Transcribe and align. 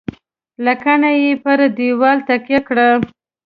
لکڼه 0.65 1.09
یې 1.21 1.31
پر 1.43 1.59
دېوال 1.77 2.17
تکیه 2.27 2.59
کړه. 2.67 2.87